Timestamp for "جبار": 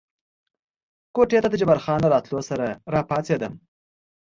1.61-1.79